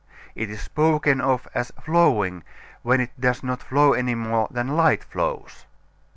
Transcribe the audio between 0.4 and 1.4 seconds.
is spoken